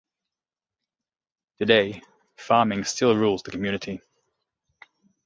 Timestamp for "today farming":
1.59-2.85